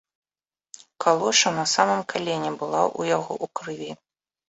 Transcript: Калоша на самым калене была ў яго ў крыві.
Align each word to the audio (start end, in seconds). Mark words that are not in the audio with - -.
Калоша 1.03 1.49
на 1.59 1.65
самым 1.75 2.01
калене 2.15 2.51
была 2.59 2.83
ў 2.99 3.19
яго 3.19 3.33
ў 3.43 3.57
крыві. 3.61 3.91